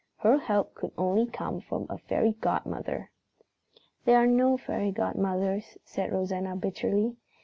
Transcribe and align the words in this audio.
Her 0.17 0.39
help 0.39 0.73
could 0.73 0.93
only 0.97 1.27
come 1.27 1.61
from 1.61 1.85
a 1.87 1.99
fairy 1.99 2.31
godmother." 2.41 3.11
"There 4.05 4.17
are 4.17 4.25
no 4.25 4.57
fairy 4.57 4.91
godmothers," 4.91 5.77
said 5.85 6.11
Rosanna 6.11 6.55
bitterly. 6.55 7.17